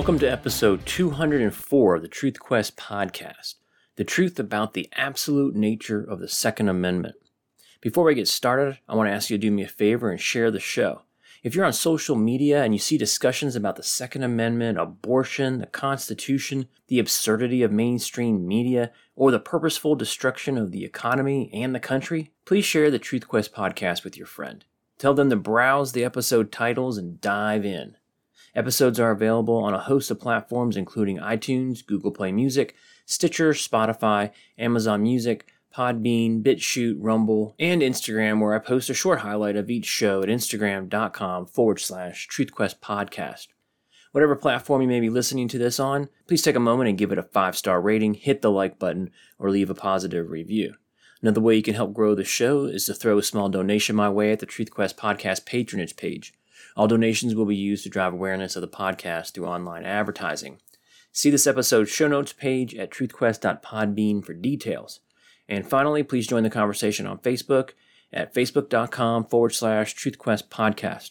Welcome 0.00 0.18
to 0.20 0.32
episode 0.32 0.86
204 0.86 1.94
of 1.94 2.00
the 2.00 2.08
Truth 2.08 2.40
Quest 2.40 2.74
podcast 2.74 3.56
the 3.96 4.02
truth 4.02 4.40
about 4.40 4.72
the 4.72 4.88
absolute 4.94 5.54
nature 5.54 6.02
of 6.02 6.20
the 6.20 6.26
Second 6.26 6.70
Amendment. 6.70 7.16
Before 7.82 8.04
we 8.04 8.14
get 8.14 8.26
started, 8.26 8.78
I 8.88 8.94
want 8.94 9.10
to 9.10 9.12
ask 9.12 9.28
you 9.28 9.36
to 9.36 9.40
do 9.42 9.50
me 9.50 9.62
a 9.62 9.68
favor 9.68 10.10
and 10.10 10.18
share 10.18 10.50
the 10.50 10.58
show. 10.58 11.02
If 11.42 11.54
you're 11.54 11.66
on 11.66 11.74
social 11.74 12.16
media 12.16 12.64
and 12.64 12.72
you 12.72 12.78
see 12.78 12.96
discussions 12.96 13.54
about 13.54 13.76
the 13.76 13.82
Second 13.82 14.22
Amendment, 14.22 14.78
abortion, 14.78 15.58
the 15.58 15.66
Constitution, 15.66 16.66
the 16.86 16.98
absurdity 16.98 17.62
of 17.62 17.70
mainstream 17.70 18.48
media, 18.48 18.92
or 19.16 19.30
the 19.30 19.38
purposeful 19.38 19.96
destruction 19.96 20.56
of 20.56 20.70
the 20.70 20.82
economy 20.82 21.50
and 21.52 21.74
the 21.74 21.78
country, 21.78 22.32
please 22.46 22.64
share 22.64 22.90
the 22.90 22.98
Truth 22.98 23.28
Quest 23.28 23.52
podcast 23.52 24.02
with 24.02 24.16
your 24.16 24.26
friend. 24.26 24.64
Tell 24.96 25.12
them 25.12 25.28
to 25.28 25.36
browse 25.36 25.92
the 25.92 26.04
episode 26.04 26.50
titles 26.50 26.96
and 26.96 27.20
dive 27.20 27.66
in. 27.66 27.96
Episodes 28.54 28.98
are 28.98 29.10
available 29.10 29.56
on 29.56 29.74
a 29.74 29.78
host 29.78 30.10
of 30.10 30.20
platforms 30.20 30.76
including 30.76 31.18
iTunes, 31.18 31.84
Google 31.84 32.10
Play 32.10 32.32
Music, 32.32 32.74
Stitcher, 33.06 33.52
Spotify, 33.52 34.30
Amazon 34.58 35.02
Music, 35.02 35.46
Podbean, 35.74 36.42
BitChute, 36.42 36.96
Rumble, 36.98 37.54
and 37.58 37.80
Instagram, 37.80 38.40
where 38.40 38.54
I 38.54 38.58
post 38.58 38.90
a 38.90 38.94
short 38.94 39.20
highlight 39.20 39.56
of 39.56 39.70
each 39.70 39.86
show 39.86 40.22
at 40.22 40.28
instagram.com 40.28 41.46
forward 41.46 41.78
slash 41.78 42.28
truthquest 42.28 42.80
podcast. 42.80 43.48
Whatever 44.12 44.34
platform 44.34 44.82
you 44.82 44.88
may 44.88 44.98
be 44.98 45.08
listening 45.08 45.46
to 45.48 45.58
this 45.58 45.78
on, 45.78 46.08
please 46.26 46.42
take 46.42 46.56
a 46.56 46.60
moment 46.60 46.88
and 46.88 46.98
give 46.98 47.12
it 47.12 47.18
a 47.18 47.22
five 47.22 47.56
star 47.56 47.80
rating, 47.80 48.14
hit 48.14 48.42
the 48.42 48.50
like 48.50 48.78
button, 48.78 49.10
or 49.38 49.50
leave 49.50 49.70
a 49.70 49.74
positive 49.74 50.30
review. 50.30 50.74
Another 51.22 51.40
way 51.40 51.54
you 51.54 51.62
can 51.62 51.74
help 51.74 51.92
grow 51.94 52.14
the 52.16 52.24
show 52.24 52.64
is 52.64 52.86
to 52.86 52.94
throw 52.94 53.18
a 53.18 53.22
small 53.22 53.48
donation 53.48 53.94
my 53.94 54.08
way 54.08 54.32
at 54.32 54.40
the 54.40 54.46
TruthQuest 54.46 54.96
podcast 54.96 55.44
patronage 55.44 55.96
page. 55.96 56.32
All 56.76 56.88
donations 56.88 57.34
will 57.34 57.46
be 57.46 57.56
used 57.56 57.84
to 57.84 57.90
drive 57.90 58.12
awareness 58.12 58.56
of 58.56 58.62
the 58.62 58.68
podcast 58.68 59.32
through 59.32 59.46
online 59.46 59.84
advertising. 59.84 60.58
See 61.12 61.30
this 61.30 61.46
episode's 61.46 61.90
show 61.90 62.08
notes 62.08 62.32
page 62.32 62.74
at 62.74 62.90
truthquest.podbean 62.90 64.24
for 64.24 64.34
details. 64.34 65.00
And 65.48 65.68
finally, 65.68 66.02
please 66.02 66.26
join 66.26 66.44
the 66.44 66.50
conversation 66.50 67.06
on 67.06 67.18
Facebook 67.18 67.70
at 68.12 68.34
facebook.com 68.34 69.26
forward 69.26 69.50
slash 69.50 69.94
truthquest 69.94 70.48
podcast. 70.48 71.10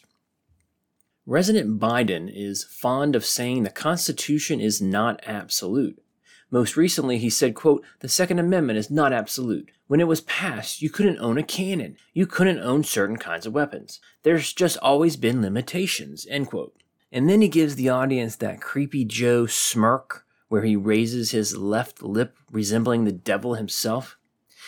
President 1.28 1.78
Biden 1.78 2.30
is 2.32 2.64
fond 2.64 3.14
of 3.14 3.24
saying 3.24 3.62
the 3.62 3.70
Constitution 3.70 4.60
is 4.60 4.80
not 4.80 5.20
absolute. 5.24 6.02
Most 6.50 6.76
recently, 6.76 7.18
he 7.18 7.30
said, 7.30 7.54
quote, 7.54 7.84
the 8.00 8.08
Second 8.08 8.38
Amendment 8.38 8.78
is 8.78 8.90
not 8.90 9.12
absolute. 9.12 9.70
When 9.86 10.00
it 10.00 10.08
was 10.08 10.20
passed, 10.22 10.82
you 10.82 10.90
couldn't 10.90 11.18
own 11.18 11.38
a 11.38 11.42
cannon. 11.42 11.96
You 12.12 12.26
couldn't 12.26 12.58
own 12.58 12.82
certain 12.84 13.16
kinds 13.16 13.46
of 13.46 13.52
weapons. 13.52 14.00
There's 14.24 14.52
just 14.52 14.76
always 14.78 15.16
been 15.16 15.42
limitations, 15.42 16.26
end 16.28 16.48
quote. 16.48 16.76
And 17.12 17.28
then 17.28 17.40
he 17.40 17.48
gives 17.48 17.76
the 17.76 17.88
audience 17.88 18.36
that 18.36 18.60
creepy 18.60 19.04
Joe 19.04 19.46
smirk 19.46 20.24
where 20.48 20.62
he 20.62 20.74
raises 20.74 21.30
his 21.30 21.56
left 21.56 22.02
lip, 22.02 22.36
resembling 22.50 23.04
the 23.04 23.12
devil 23.12 23.54
himself. 23.54 24.18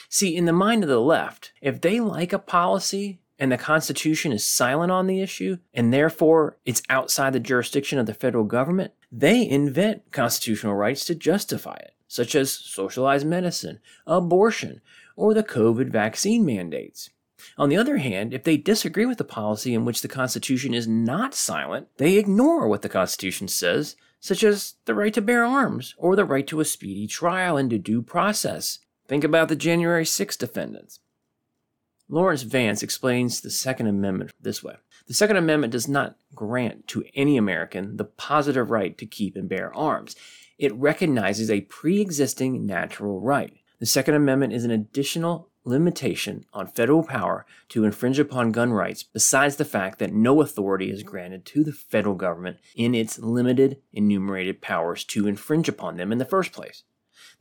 See, 0.09 0.37
in 0.37 0.45
the 0.45 0.53
mind 0.53 0.85
of 0.85 0.89
the 0.89 1.01
left, 1.01 1.53
if 1.61 1.81
they 1.81 1.99
like 1.99 2.33
a 2.33 2.39
policy 2.39 3.19
and 3.37 3.51
the 3.51 3.59
Constitution 3.59 4.31
is 4.31 4.47
silent 4.47 4.93
on 4.93 5.09
the 5.09 5.21
issue, 5.21 5.59
and 5.75 5.93
therefore 5.93 6.59
it's 6.65 6.83
outside 6.89 7.33
the 7.33 7.41
jurisdiction 7.41 7.99
of 7.99 8.07
the 8.07 8.15
federal 8.15 8.45
government, 8.45 8.93
they 9.13 9.47
invent 9.47 10.11
constitutional 10.11 10.75
rights 10.75 11.05
to 11.05 11.15
justify 11.15 11.75
it, 11.75 11.95
such 12.09 12.35
as 12.35 12.51
socialized 12.51 13.27
medicine, 13.27 13.79
abortion, 14.07 14.81
or 15.17 15.35
the 15.35 15.43
COVID 15.43 15.91
vaccine 15.91 16.47
mandates. 16.47 17.11
On 17.59 17.69
the 17.69 17.77
other 17.77 17.99
hand, 17.99 18.33
if 18.33 18.45
they 18.45 18.57
disagree 18.57 19.05
with 19.05 19.19
the 19.19 19.25
policy 19.25 19.75
in 19.75 19.85
which 19.85 20.01
the 20.01 20.09
Constitution 20.09 20.73
is 20.73 20.89
not 20.89 21.35
silent, 21.35 21.89
they 21.99 22.17
ignore 22.17 22.67
what 22.69 22.83
the 22.83 22.89
Constitution 22.89 23.49
says, 23.49 23.97
such 24.19 24.43
as 24.43 24.75
the 24.87 24.95
right 24.95 25.13
to 25.13 25.21
bear 25.21 25.45
arms 25.45 25.95
or 25.99 26.17
the 26.17 26.25
right 26.25 26.47
to 26.47 26.61
a 26.61 26.65
speedy 26.65 27.07
trial 27.07 27.57
and 27.57 27.69
to 27.71 27.79
due 27.79 28.01
process. 28.01 28.79
Think 29.09 29.25
about 29.25 29.49
the 29.49 29.57
January 29.57 30.07
6 30.07 30.37
defendants. 30.37 31.01
Laurence 32.09 32.43
Vance 32.43 32.83
explains 32.83 33.41
the 33.41 33.51
Second 33.51 33.89
Amendment 33.89 34.31
this 34.41 34.63
way 34.63 34.77
The 35.07 35.15
Second 35.15 35.37
Amendment 35.37 35.73
does 35.73 35.89
not 35.89 36.17
grant 36.35 36.87
to 36.89 37.05
any 37.15 37.37
American 37.37 37.97
the 37.97 38.05
positive 38.05 38.71
right 38.71 38.97
to 38.99 39.07
keep 39.07 39.37
and 39.37 39.49
bear 39.49 39.75
arms. 39.75 40.17
It 40.59 40.75
recognizes 40.75 41.51
a 41.51 41.63
pre 41.63 42.01
existing 42.01 42.67
natural 42.67 43.21
right. 43.21 43.53
The 43.81 43.87
Second 43.87 44.15
Amendment 44.15 44.53
is 44.53 44.65
an 44.65 44.71
additional 44.71 45.49
limitation 45.65 46.45
on 46.53 46.67
federal 46.67 47.05
power 47.05 47.47
to 47.69 47.85
infringe 47.85 48.19
upon 48.19 48.53
gun 48.53 48.73
rights, 48.73 49.03
besides 49.03 49.57
the 49.57 49.65
fact 49.65 49.99
that 49.99 50.13
no 50.13 50.41
authority 50.41 50.91
is 50.91 51.03
granted 51.03 51.45
to 51.47 51.65
the 51.65 51.73
federal 51.73 52.15
government 52.15 52.59
in 52.75 52.95
its 52.95 53.19
limited 53.19 53.81
enumerated 53.93 54.61
powers 54.61 55.05
to 55.05 55.27
infringe 55.27 55.69
upon 55.69 55.97
them 55.97 56.13
in 56.13 56.19
the 56.19 56.25
first 56.25 56.53
place. 56.53 56.85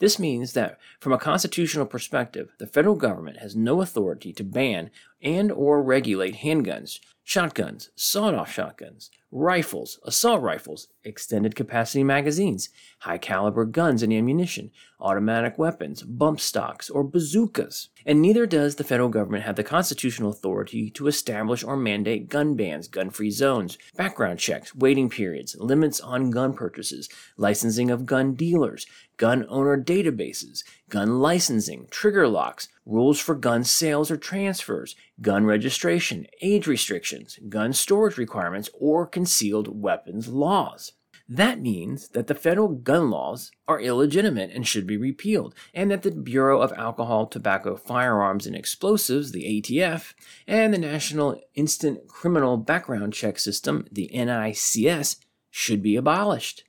This 0.01 0.17
means 0.17 0.53
that 0.53 0.79
from 0.99 1.13
a 1.13 1.19
constitutional 1.19 1.85
perspective, 1.85 2.53
the 2.57 2.65
federal 2.65 2.95
government 2.95 3.37
has 3.37 3.55
no 3.55 3.81
authority 3.81 4.33
to 4.33 4.43
ban 4.43 4.89
and 5.21 5.51
or 5.51 5.83
regulate 5.83 6.37
handguns, 6.37 6.99
shotguns, 7.23 7.91
sawed-off 7.95 8.51
shotguns, 8.51 9.11
rifles, 9.31 9.99
assault 10.03 10.41
rifles, 10.41 10.87
extended 11.03 11.55
capacity 11.55 12.03
magazines, 12.03 12.69
high 12.99 13.19
caliber 13.19 13.63
guns 13.63 14.03
and 14.03 14.11
ammunition, 14.11 14.71
automatic 14.99 15.57
weapons, 15.57 16.01
bump 16.01 16.39
stocks, 16.39 16.89
or 16.89 17.03
bazookas. 17.03 17.89
And 18.05 18.21
neither 18.21 18.45
does 18.45 18.75
the 18.75 18.83
federal 18.83 19.09
government 19.09 19.43
have 19.45 19.55
the 19.55 19.63
constitutional 19.63 20.31
authority 20.31 20.89
to 20.91 21.07
establish 21.07 21.63
or 21.63 21.77
mandate 21.77 22.27
gun 22.27 22.55
bans, 22.55 22.87
gun 22.87 23.11
free 23.11 23.31
zones, 23.31 23.77
background 23.95 24.39
checks, 24.39 24.75
waiting 24.75 25.09
periods, 25.09 25.55
limits 25.59 25.99
on 25.99 26.31
gun 26.31 26.53
purchases, 26.53 27.07
licensing 27.37 27.89
of 27.89 28.05
gun 28.05 28.33
dealers, 28.33 28.85
gun 29.17 29.45
owner 29.49 29.77
databases, 29.91 30.63
gun 30.87 31.19
licensing, 31.19 31.87
trigger 31.91 32.27
locks, 32.27 32.69
rules 32.85 33.19
for 33.19 33.35
gun 33.35 33.63
sales 33.65 34.09
or 34.09 34.15
transfers, 34.15 34.95
gun 35.21 35.45
registration, 35.45 36.25
age 36.41 36.65
restrictions, 36.65 37.37
gun 37.49 37.73
storage 37.73 38.17
requirements, 38.17 38.69
or 38.79 39.05
concealed 39.05 39.81
weapons 39.81 40.29
laws. 40.29 40.93
That 41.27 41.61
means 41.61 42.09
that 42.09 42.27
the 42.27 42.35
federal 42.35 42.69
gun 42.69 43.09
laws 43.09 43.51
are 43.67 43.79
illegitimate 43.79 44.51
and 44.51 44.67
should 44.67 44.87
be 44.87 44.97
repealed, 44.97 45.55
and 45.73 45.91
that 45.91 46.03
the 46.03 46.11
Bureau 46.11 46.61
of 46.61 46.73
Alcohol, 46.73 47.25
Tobacco, 47.27 47.75
Firearms, 47.75 48.47
and 48.47 48.55
Explosives, 48.55 49.31
the 49.31 49.43
ATF, 49.45 50.13
and 50.47 50.73
the 50.73 50.77
National 50.77 51.41
Instant 51.53 52.07
Criminal 52.07 52.57
Background 52.57 53.13
Check 53.13 53.39
System, 53.39 53.87
the 53.91 54.09
NICS, 54.13 55.17
should 55.49 55.81
be 55.81 55.95
abolished. 55.95 56.63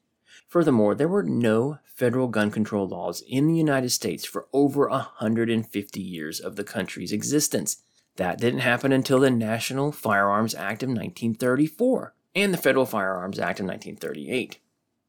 Furthermore, 0.53 0.95
there 0.95 1.09
were 1.09 1.23
no 1.23 1.79
federal 1.87 2.29
gun 2.29 2.51
control 2.51 2.87
laws 2.87 3.23
in 3.27 3.47
the 3.47 3.55
United 3.55 3.89
States 3.89 4.27
for 4.27 4.49
over 4.53 4.87
150 4.87 5.99
years 5.99 6.41
of 6.41 6.57
the 6.57 6.63
country's 6.63 7.11
existence. 7.11 7.83
That 8.17 8.39
didn't 8.39 8.61
happen 8.61 8.93
until 8.93 9.19
the 9.19 9.31
National 9.31 9.93
Firearms 9.93 10.55
Act 10.55 10.83
of 10.83 10.91
1934 10.91 12.15
and 12.35 12.53
the 12.53 12.59
Federal 12.59 12.85
Firearms 12.85 13.39
Act 13.39 13.61
of 13.61 13.67
1938. 13.67 14.59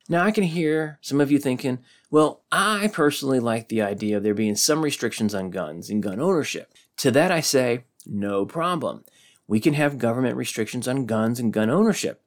Now, 0.08 0.24
I 0.24 0.32
can 0.32 0.46
hear 0.46 0.98
some 1.02 1.20
of 1.20 1.30
you 1.30 1.40
thinking, 1.40 1.80
well, 2.10 2.44
I 2.50 2.88
personally 2.94 3.42
like 3.42 3.68
the 3.68 3.82
idea 3.82 4.16
of 4.16 4.24
there 4.24 4.34
being 4.34 4.56
some 4.56 4.82
restrictions 4.82 5.36
on 5.36 5.50
guns 5.50 5.90
and 5.90 6.02
gun 6.02 6.22
ownership. 6.22 6.72
To 7.00 7.12
that, 7.12 7.34
I 7.34 7.42
say, 7.42 7.84
no 8.06 8.46
problem. 8.46 9.04
We 9.46 9.60
can 9.60 9.74
have 9.74 9.98
government 9.98 10.38
restrictions 10.38 10.88
on 10.88 11.06
guns 11.06 11.38
and 11.38 11.52
gun 11.52 11.70
ownership 11.70 12.22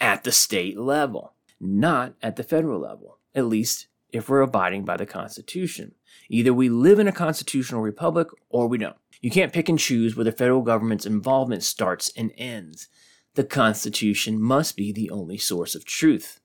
at 0.00 0.24
the 0.24 0.32
state 0.32 0.78
level, 0.78 1.34
not 1.60 2.14
at 2.22 2.36
the 2.36 2.42
federal 2.42 2.80
level, 2.80 3.18
at 3.34 3.46
least 3.46 3.86
if 4.12 4.28
we're 4.28 4.40
abiding 4.40 4.84
by 4.84 4.96
the 4.96 5.06
Constitution. 5.06 5.94
Either 6.28 6.52
we 6.52 6.68
live 6.68 6.98
in 6.98 7.08
a 7.08 7.12
constitutional 7.12 7.80
republic 7.80 8.28
or 8.48 8.66
we 8.66 8.78
don't. 8.78 8.96
You 9.20 9.30
can't 9.30 9.52
pick 9.52 9.68
and 9.68 9.78
choose 9.78 10.16
where 10.16 10.24
the 10.24 10.32
federal 10.32 10.62
government's 10.62 11.06
involvement 11.06 11.62
starts 11.62 12.12
and 12.16 12.32
ends 12.36 12.88
the 13.36 13.44
Constitution 13.44 14.40
must 14.40 14.76
be 14.76 14.92
the 14.92 15.10
only 15.10 15.36
source 15.36 15.74
of 15.74 15.84
truth. 15.84 16.40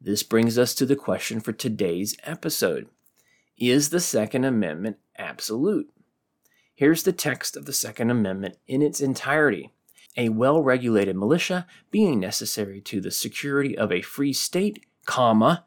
This 0.00 0.22
brings 0.22 0.56
us 0.56 0.74
to 0.76 0.86
the 0.86 0.96
question 0.96 1.40
for 1.40 1.52
today's 1.52 2.16
episode 2.24 2.88
Is 3.58 3.90
the 3.90 4.00
Second 4.00 4.44
Amendment 4.44 4.96
absolute? 5.18 5.92
Here's 6.74 7.02
the 7.02 7.12
text 7.12 7.54
of 7.54 7.66
the 7.66 7.72
Second 7.74 8.10
Amendment 8.10 8.56
in 8.66 8.80
its 8.80 9.02
entirety. 9.02 9.74
A 10.16 10.30
well 10.30 10.62
regulated 10.62 11.16
militia 11.16 11.66
being 11.90 12.18
necessary 12.18 12.80
to 12.82 13.00
the 13.00 13.10
security 13.10 13.76
of 13.76 13.92
a 13.92 14.02
free 14.02 14.32
state, 14.32 14.86
comma, 15.04 15.66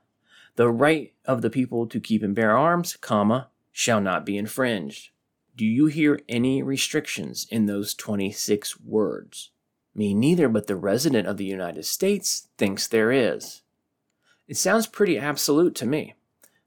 the 0.56 0.70
right 0.70 1.14
of 1.26 1.42
the 1.42 1.50
people 1.50 1.88
to 1.88 2.00
keep 2.00 2.24
and 2.24 2.36
bear 2.36 2.58
arms, 2.58 2.98
comma, 2.98 3.50
shall 3.72 4.02
not 4.02 4.26
be 4.26 4.38
infringed. 4.38 5.12
Do 5.56 5.66
you 5.66 5.88
hear 5.88 6.20
any 6.28 6.64
restrictions 6.64 7.48
in 7.50 7.66
those 7.66 7.94
26 7.94 8.80
words? 8.82 9.52
Me 9.94 10.14
neither, 10.14 10.50
but 10.50 10.68
the 10.68 10.76
resident 10.76 11.28
of 11.28 11.38
the 11.38 11.46
United 11.46 11.86
States 11.86 12.48
thinks 12.58 12.88
there 12.88 13.12
is. 13.12 13.62
It 14.48 14.58
sounds 14.58 14.88
pretty 14.88 15.18
absolute 15.18 15.76
to 15.76 15.86
me. 15.86 16.16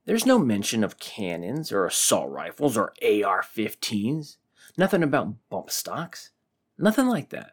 There's 0.05 0.27
no 0.27 0.39
mention 0.39 0.85
of 0.85 0.99
cannons 0.99 1.73
or 1.73 1.87
assault 1.87 2.31
rifles 2.31 2.77
or 2.77 2.93
AR 3.03 3.43
15s. 3.43 4.37
Nothing 4.77 5.03
about 5.03 5.35
bump 5.49 5.71
stocks. 5.71 6.31
Nothing 6.79 7.07
like 7.07 7.31
that. 7.31 7.53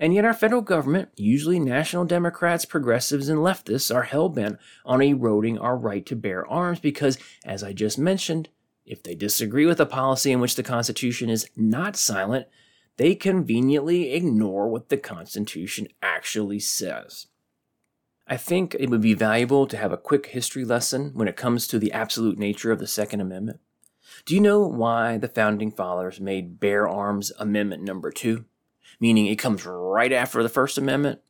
And 0.00 0.14
yet, 0.14 0.24
our 0.24 0.32
federal 0.32 0.62
government, 0.62 1.10
usually 1.14 1.60
national 1.60 2.06
Democrats, 2.06 2.64
progressives, 2.64 3.28
and 3.28 3.40
leftists, 3.40 3.94
are 3.94 4.04
hell 4.04 4.30
bent 4.30 4.58
on 4.86 5.02
eroding 5.02 5.58
our 5.58 5.76
right 5.76 6.06
to 6.06 6.16
bear 6.16 6.46
arms 6.50 6.80
because, 6.80 7.18
as 7.44 7.62
I 7.62 7.74
just 7.74 7.98
mentioned, 7.98 8.48
if 8.86 9.02
they 9.02 9.14
disagree 9.14 9.66
with 9.66 9.78
a 9.78 9.84
policy 9.84 10.32
in 10.32 10.40
which 10.40 10.54
the 10.56 10.62
Constitution 10.62 11.28
is 11.28 11.50
not 11.54 11.96
silent, 11.96 12.46
they 12.96 13.14
conveniently 13.14 14.14
ignore 14.14 14.68
what 14.68 14.88
the 14.88 14.96
Constitution 14.96 15.86
actually 16.00 16.60
says. 16.60 17.26
I 18.26 18.38
think 18.38 18.74
it 18.78 18.88
would 18.88 19.02
be 19.02 19.12
valuable 19.12 19.66
to 19.66 19.76
have 19.76 19.92
a 19.92 19.98
quick 19.98 20.26
history 20.26 20.64
lesson 20.64 21.10
when 21.12 21.28
it 21.28 21.36
comes 21.36 21.66
to 21.66 21.78
the 21.78 21.92
absolute 21.92 22.38
nature 22.38 22.72
of 22.72 22.78
the 22.78 22.86
Second 22.86 23.20
Amendment. 23.20 23.60
Do 24.24 24.34
you 24.34 24.40
know 24.40 24.66
why 24.66 25.18
the 25.18 25.28
Founding 25.28 25.70
Fathers 25.70 26.20
made 26.20 26.58
Bear 26.58 26.88
Arms 26.88 27.32
Amendment 27.38 27.82
number 27.82 28.10
two? 28.10 28.46
Meaning 29.00 29.26
it 29.26 29.36
comes 29.36 29.66
right 29.66 30.12
after 30.12 30.42
the 30.42 30.48
First 30.48 30.78
Amendment. 30.78 31.20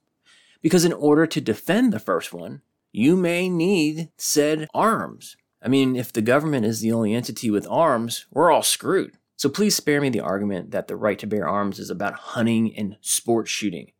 Because 0.61 0.84
in 0.84 0.93
order 0.93 1.26
to 1.26 1.40
defend 1.40 1.93
the 1.93 1.99
first 1.99 2.32
one, 2.32 2.61
you 2.93 3.17
may 3.17 3.49
need 3.49 4.11
said 4.17 4.69
arms. 4.75 5.37
I 5.62 5.69
mean, 5.69 5.96
if 5.96 6.12
the 6.12 6.22
government 6.22 6.67
is 6.67 6.81
the 6.81 6.93
only 6.93 7.14
entity 7.14 7.50
with 7.50 7.67
arms, 7.70 8.26
we're 8.31 8.50
all 8.50 8.62
screwed. 8.62 9.17
So 9.37 9.49
please 9.49 9.75
spare 9.75 10.00
me 10.00 10.11
the 10.11 10.20
argument 10.20 10.70
that 10.72 10.88
the 10.88 10.96
right 10.96 11.19
to 11.19 11.26
bear 11.26 11.49
arms 11.49 11.78
is 11.78 11.88
about 11.88 12.12
hunting 12.12 12.76
and 12.76 12.96
sport 13.00 13.49
shooting. 13.49 13.93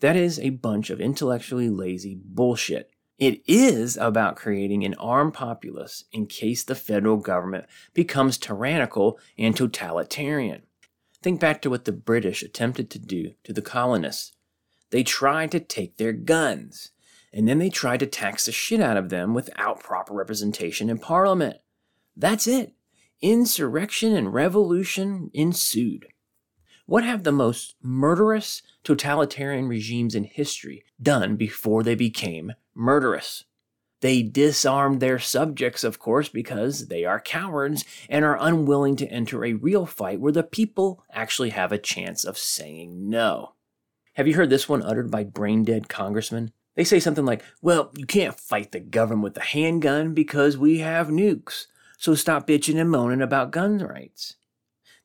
That 0.00 0.16
is 0.16 0.38
a 0.38 0.50
bunch 0.50 0.90
of 0.90 1.00
intellectually 1.00 1.70
lazy 1.70 2.18
bullshit. 2.22 2.90
It 3.18 3.42
is 3.46 3.96
about 3.96 4.36
creating 4.36 4.84
an 4.84 4.94
armed 4.94 5.34
populace 5.34 6.04
in 6.12 6.26
case 6.26 6.64
the 6.64 6.74
federal 6.74 7.18
government 7.18 7.66
becomes 7.94 8.36
tyrannical 8.36 9.18
and 9.38 9.56
totalitarian. 9.56 10.62
Think 11.22 11.38
back 11.38 11.62
to 11.62 11.70
what 11.70 11.84
the 11.84 11.92
British 11.92 12.42
attempted 12.42 12.90
to 12.90 12.98
do 12.98 13.34
to 13.44 13.52
the 13.52 13.62
colonists. 13.62 14.32
They 14.90 15.04
tried 15.04 15.52
to 15.52 15.60
take 15.60 15.96
their 15.96 16.12
guns, 16.12 16.90
and 17.32 17.48
then 17.48 17.58
they 17.58 17.70
tried 17.70 18.00
to 18.00 18.06
tax 18.06 18.46
the 18.46 18.52
shit 18.52 18.80
out 18.80 18.96
of 18.96 19.08
them 19.08 19.32
without 19.32 19.80
proper 19.80 20.12
representation 20.12 20.90
in 20.90 20.98
Parliament. 20.98 21.58
That's 22.16 22.46
it. 22.46 22.74
Insurrection 23.20 24.14
and 24.16 24.34
revolution 24.34 25.30
ensued. 25.32 26.08
What 26.86 27.04
have 27.04 27.22
the 27.22 27.32
most 27.32 27.76
murderous 27.80 28.60
totalitarian 28.82 29.68
regimes 29.68 30.16
in 30.16 30.24
history 30.24 30.84
done 31.00 31.36
before 31.36 31.84
they 31.84 31.94
became 31.94 32.52
murderous? 32.74 33.44
They 34.02 34.22
disarmed 34.22 34.98
their 34.98 35.20
subjects, 35.20 35.84
of 35.84 36.00
course, 36.00 36.28
because 36.28 36.88
they 36.88 37.04
are 37.04 37.20
cowards 37.20 37.84
and 38.08 38.24
are 38.24 38.36
unwilling 38.38 38.96
to 38.96 39.06
enter 39.06 39.44
a 39.44 39.52
real 39.52 39.86
fight 39.86 40.20
where 40.20 40.32
the 40.32 40.42
people 40.42 41.04
actually 41.12 41.50
have 41.50 41.70
a 41.70 41.78
chance 41.78 42.24
of 42.24 42.36
saying 42.36 43.08
no. 43.08 43.54
Have 44.14 44.26
you 44.26 44.34
heard 44.34 44.50
this 44.50 44.68
one 44.68 44.82
uttered 44.82 45.08
by 45.10 45.22
brain 45.22 45.62
dead 45.62 45.88
congressmen? 45.88 46.52
They 46.74 46.82
say 46.82 46.98
something 46.98 47.24
like, 47.24 47.44
Well, 47.62 47.92
you 47.96 48.04
can't 48.04 48.38
fight 48.38 48.72
the 48.72 48.80
government 48.80 49.22
with 49.22 49.36
a 49.36 49.40
handgun 49.40 50.14
because 50.14 50.58
we 50.58 50.80
have 50.80 51.06
nukes, 51.06 51.66
so 51.96 52.16
stop 52.16 52.48
bitching 52.48 52.80
and 52.80 52.90
moaning 52.90 53.22
about 53.22 53.52
gun 53.52 53.78
rights. 53.78 54.34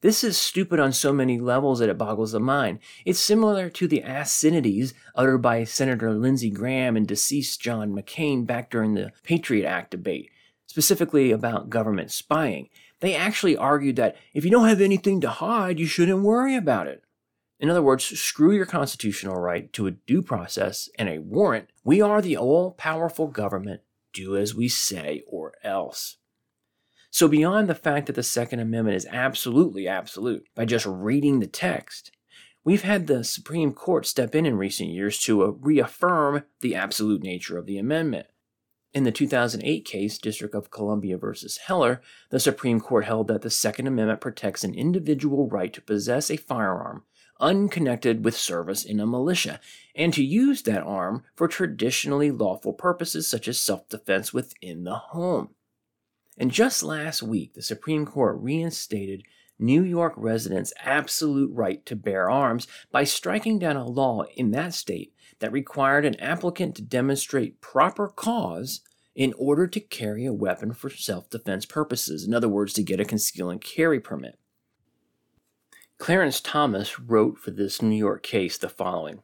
This 0.01 0.23
is 0.23 0.37
stupid 0.37 0.79
on 0.79 0.93
so 0.93 1.11
many 1.11 1.39
levels 1.39 1.79
that 1.79 1.89
it 1.89 1.97
boggles 1.97 2.31
the 2.31 2.39
mind. 2.39 2.79
It's 3.03 3.19
similar 3.19 3.67
to 3.71 3.87
the 3.87 4.01
asinities 4.01 4.93
uttered 5.15 5.39
by 5.39 5.63
Senator 5.63 6.13
Lindsey 6.13 6.51
Graham 6.51 6.95
and 6.95 7.07
deceased 7.07 7.61
John 7.61 7.95
McCain 7.95 8.45
back 8.45 8.69
during 8.69 8.93
the 8.93 9.11
Patriot 9.23 9.67
Act 9.67 9.89
debate, 9.89 10.29
specifically 10.67 11.31
about 11.31 11.71
government 11.71 12.11
spying. 12.11 12.69
They 12.99 13.15
actually 13.15 13.57
argued 13.57 13.95
that 13.95 14.15
if 14.35 14.45
you 14.45 14.51
don't 14.51 14.67
have 14.67 14.81
anything 14.81 15.19
to 15.21 15.29
hide, 15.29 15.79
you 15.79 15.87
shouldn't 15.87 16.21
worry 16.21 16.55
about 16.55 16.85
it. 16.85 17.03
In 17.59 17.71
other 17.71 17.81
words, 17.81 18.05
screw 18.05 18.51
your 18.51 18.67
constitutional 18.67 19.39
right 19.39 19.73
to 19.73 19.87
a 19.87 19.91
due 19.91 20.21
process 20.21 20.89
and 20.99 21.09
a 21.09 21.17
warrant. 21.17 21.69
We 21.83 22.01
are 22.01 22.21
the 22.21 22.37
all 22.37 22.71
powerful 22.71 23.27
government. 23.27 23.81
Do 24.13 24.37
as 24.37 24.53
we 24.53 24.67
say 24.67 25.23
or 25.27 25.53
else. 25.63 26.17
So, 27.17 27.27
beyond 27.27 27.67
the 27.67 27.73
fact 27.73 28.05
that 28.05 28.13
the 28.13 28.21
Second 28.21 28.59
Amendment 28.59 28.95
is 28.95 29.07
absolutely 29.09 29.87
absolute, 29.87 30.45
by 30.53 30.65
just 30.65 30.85
reading 30.85 31.39
the 31.39 31.47
text, 31.47 32.11
we've 32.63 32.83
had 32.83 33.07
the 33.07 33.23
Supreme 33.23 33.73
Court 33.73 34.05
step 34.05 34.35
in 34.35 34.45
in 34.45 34.55
recent 34.55 34.91
years 34.91 35.17
to 35.21 35.41
uh, 35.41 35.47
reaffirm 35.47 36.43
the 36.61 36.75
absolute 36.75 37.23
nature 37.23 37.57
of 37.57 37.65
the 37.65 37.79
amendment. 37.79 38.27
In 38.93 39.03
the 39.03 39.11
2008 39.11 39.83
case, 39.83 40.19
District 40.19 40.53
of 40.53 40.69
Columbia 40.69 41.17
versus 41.17 41.57
Heller, 41.65 42.03
the 42.29 42.39
Supreme 42.39 42.79
Court 42.79 43.05
held 43.05 43.29
that 43.29 43.41
the 43.41 43.49
Second 43.49 43.87
Amendment 43.87 44.21
protects 44.21 44.63
an 44.63 44.75
individual 44.75 45.49
right 45.49 45.73
to 45.73 45.81
possess 45.81 46.29
a 46.29 46.37
firearm 46.37 47.03
unconnected 47.39 48.23
with 48.23 48.37
service 48.37 48.85
in 48.85 48.99
a 48.99 49.07
militia, 49.07 49.59
and 49.95 50.13
to 50.13 50.23
use 50.23 50.61
that 50.61 50.83
arm 50.83 51.23
for 51.35 51.47
traditionally 51.47 52.29
lawful 52.29 52.73
purposes 52.73 53.27
such 53.27 53.47
as 53.47 53.59
self 53.59 53.89
defense 53.89 54.33
within 54.33 54.83
the 54.83 54.95
home. 54.95 55.49
And 56.37 56.51
just 56.51 56.83
last 56.83 57.23
week, 57.23 57.53
the 57.53 57.61
Supreme 57.61 58.05
Court 58.05 58.37
reinstated 58.39 59.23
New 59.59 59.83
York 59.83 60.13
residents' 60.15 60.73
absolute 60.83 61.51
right 61.53 61.83
to 61.85 61.95
bear 61.95 62.29
arms 62.29 62.67
by 62.91 63.03
striking 63.03 63.57
down 63.57 63.75
a 63.75 63.87
law 63.87 64.23
in 64.35 64.51
that 64.51 64.73
state 64.73 65.13
that 65.39 65.51
required 65.51 66.05
an 66.05 66.19
applicant 66.19 66.75
to 66.75 66.81
demonstrate 66.81 67.61
proper 67.61 68.07
cause 68.07 68.81
in 69.15 69.33
order 69.37 69.65
to 69.65 69.79
carry 69.79 70.25
a 70.25 70.33
weapon 70.33 70.73
for 70.73 70.91
self 70.91 71.29
defense 71.29 71.65
purposes. 71.65 72.23
In 72.23 72.35
other 72.35 72.49
words, 72.49 72.73
to 72.73 72.83
get 72.83 72.99
a 72.99 73.05
conceal 73.05 73.49
and 73.49 73.59
carry 73.59 73.99
permit. 73.99 74.37
Clarence 75.97 76.39
Thomas 76.39 76.99
wrote 76.99 77.39
for 77.39 77.49
this 77.49 77.81
New 77.81 77.97
York 77.97 78.21
case 78.21 78.57
the 78.57 78.69
following 78.69 79.23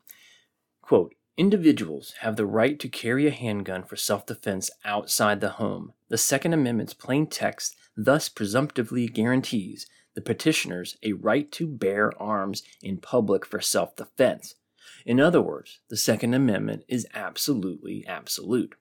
quote, 0.81 1.13
Individuals 1.35 2.13
have 2.19 2.35
the 2.35 2.45
right 2.45 2.79
to 2.79 2.87
carry 2.87 3.25
a 3.25 3.31
handgun 3.31 3.83
for 3.83 3.95
self 3.95 4.23
defense 4.27 4.69
outside 4.85 5.41
the 5.41 5.49
home. 5.49 5.93
The 6.09 6.17
Second 6.17 6.53
Amendment's 6.53 6.93
plain 6.93 7.25
text 7.25 7.75
thus 7.97 8.29
presumptively 8.29 9.07
guarantees 9.07 9.87
the 10.13 10.21
petitioners 10.21 10.95
a 11.01 11.13
right 11.13 11.51
to 11.53 11.65
bear 11.65 12.11
arms 12.21 12.61
in 12.83 12.97
public 12.97 13.47
for 13.47 13.59
self 13.59 13.95
defense. 13.95 14.53
In 15.07 15.19
other 15.19 15.41
words, 15.41 15.79
the 15.89 15.97
Second 15.97 16.35
Amendment 16.35 16.83
is 16.87 17.07
absolutely 17.15 18.05
absolute. 18.05 18.75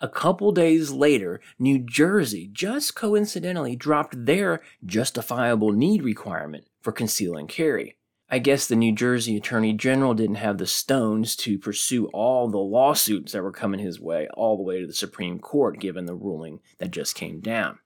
A 0.00 0.08
couple 0.08 0.52
days 0.52 0.92
later, 0.92 1.40
New 1.58 1.80
Jersey 1.80 2.48
just 2.52 2.94
coincidentally 2.94 3.74
dropped 3.74 4.24
their 4.24 4.60
justifiable 4.86 5.72
need 5.72 6.04
requirement 6.04 6.68
for 6.80 6.92
conceal 6.92 7.36
and 7.36 7.48
carry. 7.48 7.96
I 8.32 8.38
guess 8.38 8.66
the 8.66 8.76
New 8.76 8.92
Jersey 8.92 9.36
Attorney 9.36 9.74
General 9.74 10.14
didn't 10.14 10.36
have 10.36 10.56
the 10.56 10.66
stones 10.66 11.36
to 11.36 11.58
pursue 11.58 12.06
all 12.14 12.48
the 12.48 12.56
lawsuits 12.56 13.32
that 13.32 13.42
were 13.42 13.52
coming 13.52 13.78
his 13.78 14.00
way, 14.00 14.26
all 14.32 14.56
the 14.56 14.62
way 14.62 14.80
to 14.80 14.86
the 14.86 14.94
Supreme 14.94 15.38
Court, 15.38 15.78
given 15.78 16.06
the 16.06 16.14
ruling 16.14 16.60
that 16.78 16.92
just 16.92 17.14
came 17.14 17.40
down. 17.40 17.78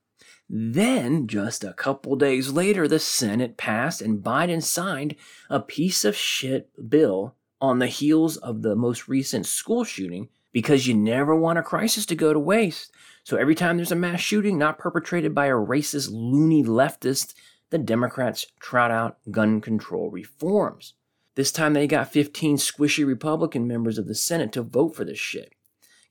Then, 0.49 1.26
just 1.26 1.65
a 1.65 1.73
couple 1.73 2.15
days 2.15 2.53
later, 2.53 2.87
the 2.87 3.00
Senate 3.00 3.57
passed 3.57 4.00
and 4.00 4.23
Biden 4.23 4.62
signed 4.62 5.17
a 5.50 5.59
piece 5.59 6.05
of 6.05 6.15
shit 6.15 6.71
bill 6.88 7.35
on 7.61 7.81
the 7.81 7.88
heels 7.88 8.37
of 8.37 8.62
the 8.62 8.76
most 8.76 9.09
recent 9.09 9.47
school 9.47 9.83
shooting 9.83 10.29
because 10.53 10.87
you 10.87 10.95
never 10.95 11.35
want 11.35 11.59
a 11.59 11.62
crisis 11.65 12.07
to 12.07 12.15
go 12.15 12.33
to 12.33 12.38
waste. 12.38 12.93
So 13.25 13.37
every 13.37 13.57
time 13.57 13.79
there's 13.79 13.91
a 13.91 13.97
mass 13.97 14.21
shooting 14.21 14.57
not 14.57 14.79
perpetrated 14.79 15.35
by 15.35 15.47
a 15.47 15.55
racist, 15.55 16.11
loony 16.12 16.62
leftist, 16.62 17.35
the 17.70 17.78
Democrats 17.78 18.46
trot 18.61 18.90
out 18.90 19.18
gun 19.30 19.61
control 19.61 20.11
reforms. 20.11 20.94
This 21.35 21.52
time 21.52 21.75
they 21.75 21.87
got 21.87 22.12
15 22.12 22.56
squishy 22.56 23.06
Republican 23.06 23.66
members 23.66 23.99
of 23.99 24.06
the 24.06 24.14
Senate 24.14 24.52
to 24.52 24.62
vote 24.62 24.96
for 24.96 25.04
this 25.04 25.18
shit. 25.18 25.52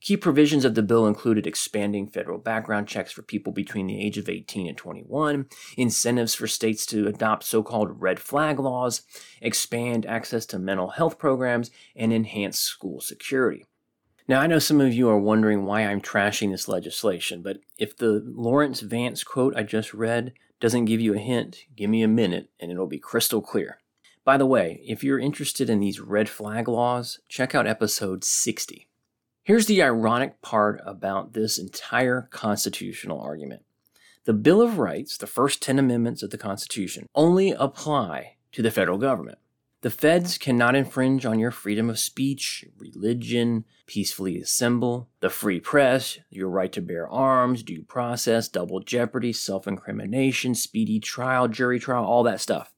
Key 0.00 0.16
provisions 0.16 0.64
of 0.64 0.76
the 0.76 0.82
bill 0.82 1.06
included 1.06 1.46
expanding 1.46 2.06
federal 2.06 2.38
background 2.38 2.86
checks 2.86 3.10
for 3.10 3.22
people 3.22 3.52
between 3.52 3.88
the 3.88 4.00
age 4.00 4.18
of 4.18 4.28
18 4.28 4.68
and 4.68 4.76
21, 4.76 5.46
incentives 5.76 6.34
for 6.34 6.46
states 6.46 6.86
to 6.86 7.08
adopt 7.08 7.42
so 7.42 7.62
called 7.62 8.00
red 8.00 8.20
flag 8.20 8.60
laws, 8.60 9.02
expand 9.40 10.06
access 10.06 10.46
to 10.46 10.60
mental 10.60 10.90
health 10.90 11.18
programs, 11.18 11.72
and 11.96 12.12
enhance 12.12 12.60
school 12.60 13.00
security. 13.00 13.64
Now, 14.28 14.40
I 14.40 14.46
know 14.46 14.58
some 14.58 14.80
of 14.80 14.92
you 14.92 15.08
are 15.08 15.18
wondering 15.18 15.64
why 15.64 15.82
I'm 15.82 16.00
trashing 16.00 16.50
this 16.50 16.68
legislation, 16.68 17.42
but 17.42 17.58
if 17.78 17.96
the 17.96 18.22
Laurence 18.24 18.80
Vance 18.80 19.24
quote 19.24 19.56
I 19.56 19.62
just 19.62 19.94
read 19.94 20.34
doesn't 20.60 20.86
give 20.86 21.00
you 21.00 21.14
a 21.14 21.18
hint, 21.18 21.64
give 21.76 21.90
me 21.90 22.02
a 22.02 22.08
minute 22.08 22.50
and 22.58 22.70
it'll 22.70 22.86
be 22.86 22.98
crystal 22.98 23.42
clear. 23.42 23.78
By 24.24 24.36
the 24.36 24.46
way, 24.46 24.82
if 24.84 25.04
you're 25.04 25.18
interested 25.18 25.70
in 25.70 25.80
these 25.80 26.00
red 26.00 26.28
flag 26.28 26.66
laws, 26.66 27.20
check 27.28 27.54
out 27.54 27.66
episode 27.66 28.24
60. 28.24 28.88
Here's 29.44 29.66
the 29.66 29.82
ironic 29.82 30.42
part 30.42 30.80
about 30.84 31.32
this 31.32 31.58
entire 31.58 32.28
constitutional 32.32 33.20
argument 33.20 33.62
the 34.24 34.32
Bill 34.32 34.60
of 34.60 34.78
Rights, 34.78 35.16
the 35.16 35.28
first 35.28 35.62
10 35.62 35.78
amendments 35.78 36.20
of 36.20 36.30
the 36.30 36.38
Constitution, 36.38 37.06
only 37.14 37.52
apply 37.52 38.34
to 38.50 38.60
the 38.60 38.72
federal 38.72 38.98
government. 38.98 39.38
The 39.86 39.90
feds 39.90 40.36
cannot 40.36 40.74
infringe 40.74 41.24
on 41.24 41.38
your 41.38 41.52
freedom 41.52 41.88
of 41.88 42.00
speech, 42.00 42.64
religion, 42.76 43.64
peacefully 43.86 44.36
assemble, 44.36 45.10
the 45.20 45.30
free 45.30 45.60
press, 45.60 46.18
your 46.28 46.48
right 46.48 46.72
to 46.72 46.82
bear 46.82 47.08
arms, 47.08 47.62
due 47.62 47.84
process, 47.84 48.48
double 48.48 48.80
jeopardy, 48.80 49.32
self 49.32 49.68
incrimination, 49.68 50.56
speedy 50.56 50.98
trial, 50.98 51.46
jury 51.46 51.78
trial, 51.78 52.04
all 52.04 52.24
that 52.24 52.40
stuff. 52.40 52.74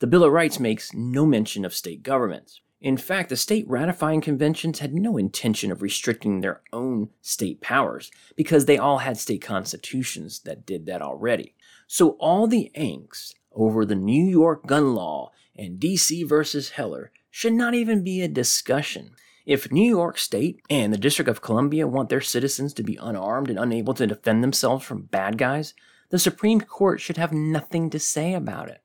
The 0.00 0.06
Bill 0.06 0.24
of 0.24 0.32
Rights 0.34 0.60
makes 0.60 0.92
no 0.92 1.24
mention 1.24 1.64
of 1.64 1.72
state 1.72 2.02
governments. 2.02 2.60
In 2.82 2.98
fact, 2.98 3.30
the 3.30 3.36
state 3.38 3.66
ratifying 3.66 4.20
conventions 4.20 4.80
had 4.80 4.92
no 4.92 5.16
intention 5.16 5.72
of 5.72 5.80
restricting 5.80 6.42
their 6.42 6.60
own 6.70 7.08
state 7.22 7.62
powers 7.62 8.10
because 8.36 8.66
they 8.66 8.76
all 8.76 8.98
had 8.98 9.16
state 9.16 9.40
constitutions 9.40 10.40
that 10.40 10.66
did 10.66 10.84
that 10.84 11.00
already. 11.00 11.54
So 11.86 12.10
all 12.20 12.46
the 12.46 12.70
angst 12.76 13.36
over 13.54 13.86
the 13.86 13.94
New 13.94 14.26
York 14.26 14.66
gun 14.66 14.94
law 14.94 15.30
and 15.56 15.78
DC 15.80 16.26
versus 16.28 16.70
Heller 16.70 17.10
should 17.30 17.52
not 17.52 17.74
even 17.74 18.04
be 18.04 18.20
a 18.20 18.28
discussion. 18.28 19.10
If 19.44 19.72
New 19.72 19.88
York 19.88 20.18
State 20.18 20.60
and 20.70 20.92
the 20.92 20.98
District 20.98 21.28
of 21.28 21.42
Columbia 21.42 21.86
want 21.88 22.08
their 22.08 22.20
citizens 22.20 22.72
to 22.74 22.82
be 22.82 22.96
unarmed 22.96 23.50
and 23.50 23.58
unable 23.58 23.94
to 23.94 24.06
defend 24.06 24.42
themselves 24.42 24.84
from 24.84 25.02
bad 25.02 25.36
guys, 25.38 25.74
the 26.10 26.18
Supreme 26.18 26.60
Court 26.60 27.00
should 27.00 27.16
have 27.16 27.32
nothing 27.32 27.90
to 27.90 27.98
say 27.98 28.34
about 28.34 28.68
it. 28.68 28.82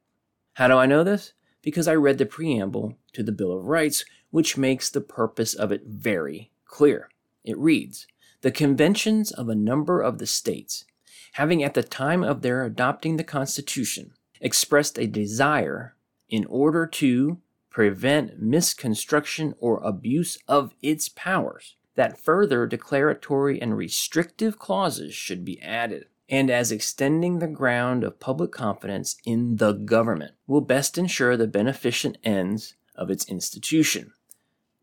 How 0.54 0.68
do 0.68 0.76
I 0.76 0.86
know 0.86 1.04
this? 1.04 1.34
Because 1.62 1.88
I 1.88 1.94
read 1.94 2.18
the 2.18 2.26
preamble 2.26 2.98
to 3.14 3.22
the 3.22 3.32
Bill 3.32 3.52
of 3.52 3.66
Rights, 3.66 4.06
which 4.32 4.58
makes 4.58 4.90
the 4.90 5.02
purpose 5.02 5.54
of 5.54 5.72
it 5.72 5.84
very 5.86 6.52
clear. 6.66 7.10
It 7.44 7.58
reads 7.58 8.08
The 8.42 8.52
conventions 8.52 9.32
of 9.32 9.50
a 9.50 9.56
number 9.56 10.02
of 10.02 10.18
the 10.18 10.26
states, 10.26 10.86
having 11.34 11.64
at 11.64 11.74
the 11.74 11.84
time 11.84 12.24
of 12.24 12.42
their 12.42 12.64
adopting 12.64 13.18
the 13.18 13.24
Constitution 13.24 14.14
expressed 14.40 14.98
a 14.98 15.06
desire 15.06 15.96
in 16.30 16.46
order 16.46 16.86
to 16.86 17.40
prevent 17.70 18.42
misconstruction 18.42 19.54
or 19.60 19.80
abuse 19.84 20.38
of 20.48 20.74
its 20.82 21.10
powers, 21.10 21.76
that 21.96 22.20
further 22.20 22.66
declaratory 22.66 23.62
and 23.62 23.78
restrictive 23.78 24.58
clauses 24.60 25.14
should 25.14 25.44
be 25.46 25.62
added 25.62 26.06
and 26.30 26.50
as 26.50 26.72
extending 26.72 27.40
the 27.40 27.48
ground 27.48 28.04
of 28.04 28.20
public 28.20 28.52
confidence 28.52 29.16
in 29.26 29.58
the 29.58 29.74
government 29.74 30.34
will 30.46 30.62
best 30.62 30.98
ensure 30.98 31.38
the 31.38 31.48
beneficent 31.48 32.18
ends 32.24 32.76
of 32.96 33.10
its 33.10 33.28
institution. 33.30 34.12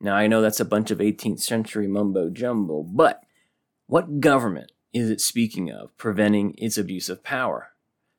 Now, 0.00 0.14
I 0.14 0.26
know 0.26 0.40
that's 0.40 0.60
a 0.60 0.64
bunch 0.64 0.90
of 0.90 0.98
18th 0.98 1.40
century 1.40 1.86
mumbo 1.86 2.30
jumbo, 2.30 2.82
but 2.82 3.22
what 3.86 4.20
government 4.20 4.72
is 4.92 5.10
it 5.10 5.20
speaking 5.20 5.70
of 5.70 5.96
preventing 5.98 6.54
its 6.56 6.78
abuse 6.78 7.08
of 7.08 7.22
power? 7.22 7.70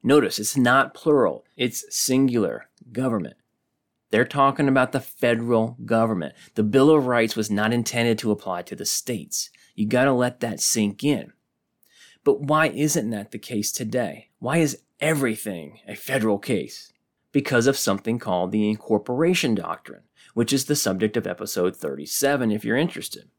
Notice 0.03 0.37
it's 0.37 0.57
not 0.57 0.93
plural, 0.93 1.45
it's 1.57 1.85
singular 1.89 2.69
government. 2.91 3.37
They're 4.11 4.25
talking 4.25 4.67
about 4.67 4.91
the 4.91 4.99
federal 4.99 5.77
government. 5.83 6.35
The 6.53 6.63
Bill 6.63 6.89
of 6.91 7.05
Rights 7.05 7.35
was 7.35 7.51
not 7.51 7.73
intended 7.73 8.17
to 8.19 8.31
apply 8.31 8.61
to 8.63 8.75
the 8.75 8.85
states. 8.85 9.49
You 9.73 9.87
got 9.87 10.05
to 10.05 10.13
let 10.13 10.39
that 10.39 10.59
sink 10.59 11.03
in. 11.03 11.33
But 12.23 12.41
why 12.41 12.67
isn't 12.67 13.09
that 13.09 13.31
the 13.31 13.39
case 13.39 13.71
today? 13.71 14.29
Why 14.39 14.57
is 14.57 14.81
everything 14.99 15.79
a 15.87 15.95
federal 15.95 16.39
case? 16.39 16.93
Because 17.31 17.67
of 17.67 17.77
something 17.77 18.17
called 18.17 18.51
the 18.51 18.69
incorporation 18.69 19.53
doctrine, 19.53 20.03
which 20.33 20.53
is 20.53 20.65
the 20.65 20.75
subject 20.75 21.17
of 21.17 21.27
episode 21.27 21.75
37 21.75 22.51
if 22.51 22.63
you're 22.63 22.77
interested. 22.77 23.29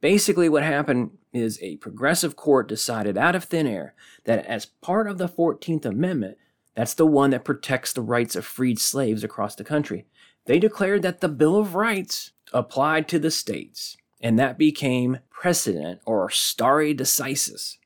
Basically, 0.00 0.48
what 0.48 0.62
happened 0.62 1.10
is 1.32 1.58
a 1.60 1.76
progressive 1.78 2.36
court 2.36 2.68
decided 2.68 3.18
out 3.18 3.34
of 3.34 3.44
thin 3.44 3.66
air 3.66 3.94
that 4.24 4.46
as 4.46 4.66
part 4.66 5.08
of 5.08 5.18
the 5.18 5.28
14th 5.28 5.84
Amendment, 5.84 6.38
that's 6.78 6.94
the 6.94 7.04
one 7.04 7.30
that 7.30 7.44
protects 7.44 7.92
the 7.92 8.02
rights 8.02 8.36
of 8.36 8.46
freed 8.46 8.78
slaves 8.78 9.24
across 9.24 9.56
the 9.56 9.64
country, 9.64 10.06
they 10.44 10.60
declared 10.60 11.02
that 11.02 11.20
the 11.20 11.28
Bill 11.28 11.56
of 11.56 11.74
Rights 11.74 12.30
applied 12.52 13.08
to 13.08 13.18
the 13.18 13.32
states, 13.32 13.96
and 14.20 14.38
that 14.38 14.56
became 14.56 15.18
precedent 15.28 16.00
or 16.06 16.30
stare 16.30 16.94
decisis. 16.94 17.78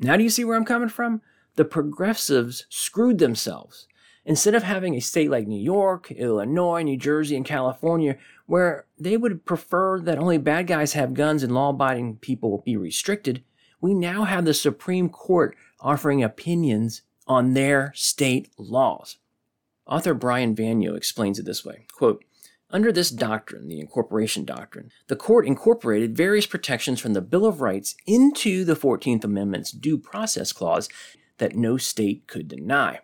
Now, 0.00 0.16
do 0.16 0.24
you 0.24 0.30
see 0.30 0.44
where 0.44 0.56
I'm 0.56 0.64
coming 0.64 0.88
from? 0.88 1.22
The 1.54 1.64
progressives 1.64 2.66
screwed 2.68 3.20
themselves. 3.20 3.86
Instead 4.24 4.56
of 4.56 4.64
having 4.64 4.96
a 4.96 5.00
state 5.00 5.30
like 5.30 5.46
New 5.46 5.62
York, 5.62 6.10
Illinois, 6.10 6.82
New 6.82 6.96
Jersey, 6.96 7.36
and 7.36 7.46
California, 7.46 8.16
where 8.46 8.84
they 8.98 9.16
would 9.16 9.44
prefer 9.44 10.00
that 10.00 10.18
only 10.18 10.38
bad 10.38 10.66
guys 10.66 10.94
have 10.94 11.14
guns 11.14 11.44
and 11.44 11.54
law 11.54 11.68
abiding 11.68 12.16
people 12.16 12.64
be 12.66 12.76
restricted, 12.76 13.44
we 13.80 13.94
now 13.94 14.24
have 14.24 14.44
the 14.44 14.54
Supreme 14.54 15.08
Court 15.08 15.54
offering 15.78 16.20
opinions 16.20 17.02
on 17.30 17.54
their 17.54 17.92
state 17.94 18.50
laws. 18.58 19.16
Author 19.86 20.14
Brian 20.14 20.52
Vanyo 20.52 20.94
explains 20.94 21.38
it 21.38 21.46
this 21.46 21.64
way 21.64 21.86
quote, 21.92 22.24
under 22.72 22.90
this 22.92 23.10
doctrine, 23.10 23.68
the 23.68 23.80
incorporation 23.80 24.44
doctrine, 24.44 24.90
the 25.06 25.16
court 25.16 25.46
incorporated 25.46 26.16
various 26.16 26.46
protections 26.46 27.00
from 27.00 27.12
the 27.12 27.20
Bill 27.20 27.46
of 27.46 27.60
Rights 27.60 27.94
into 28.04 28.64
the 28.64 28.74
14th 28.74 29.24
Amendment's 29.24 29.70
due 29.70 29.96
process 29.96 30.52
clause 30.52 30.88
that 31.38 31.54
no 31.54 31.76
state 31.76 32.26
could 32.26 32.48
deny. 32.48 33.00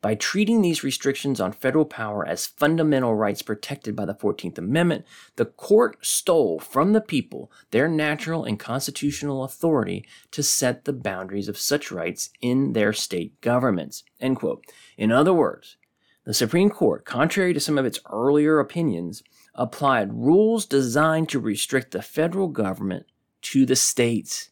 By 0.00 0.14
treating 0.14 0.62
these 0.62 0.84
restrictions 0.84 1.40
on 1.40 1.52
federal 1.52 1.84
power 1.84 2.26
as 2.26 2.46
fundamental 2.46 3.14
rights 3.14 3.42
protected 3.42 3.94
by 3.96 4.04
the 4.04 4.14
14th 4.14 4.58
Amendment, 4.58 5.04
the 5.36 5.44
court 5.44 5.98
stole 6.00 6.58
from 6.58 6.92
the 6.92 7.00
people 7.00 7.50
their 7.70 7.88
natural 7.88 8.44
and 8.44 8.58
constitutional 8.58 9.44
authority 9.44 10.06
to 10.30 10.42
set 10.42 10.84
the 10.84 10.92
boundaries 10.92 11.48
of 11.48 11.58
such 11.58 11.90
rights 11.90 12.30
in 12.40 12.72
their 12.72 12.92
state 12.92 13.40
governments. 13.40 14.04
In 14.20 15.12
other 15.12 15.34
words, 15.34 15.76
the 16.24 16.34
Supreme 16.34 16.70
Court, 16.70 17.04
contrary 17.04 17.54
to 17.54 17.60
some 17.60 17.78
of 17.78 17.86
its 17.86 17.98
earlier 18.10 18.60
opinions, 18.60 19.22
applied 19.54 20.12
rules 20.12 20.66
designed 20.66 21.28
to 21.30 21.40
restrict 21.40 21.92
the 21.92 22.02
federal 22.02 22.48
government 22.48 23.06
to 23.42 23.64
the 23.64 23.74
states. 23.74 24.50